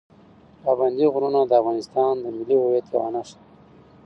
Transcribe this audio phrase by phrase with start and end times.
[0.63, 3.43] پابندي غرونه د افغانستان د ملي هویت یوه نښه ده.